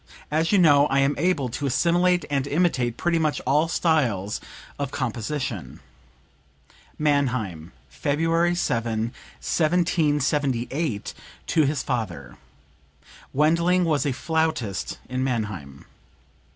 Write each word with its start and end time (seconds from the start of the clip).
As 0.31 0.51
you 0.51 0.57
know 0.57 0.87
I 0.87 0.97
am 0.97 1.13
able 1.19 1.47
to 1.49 1.67
assimilate 1.67 2.25
and 2.31 2.47
imitate 2.47 2.97
pretty 2.97 3.19
much 3.19 3.39
all 3.41 3.67
styles 3.67 4.41
of 4.79 4.89
composition." 4.89 5.79
(Mannheim, 6.97 7.71
February 7.87 8.55
7, 8.55 9.13
1778, 9.45 11.13
to 11.45 11.65
his 11.65 11.83
father. 11.83 12.35
Wendling 13.31 13.85
was 13.85 14.07
a 14.07 14.11
flautist 14.11 14.97
in 15.07 15.23
Mannheim.) 15.23 15.85